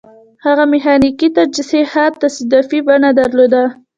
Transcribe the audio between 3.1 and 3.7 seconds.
درلوده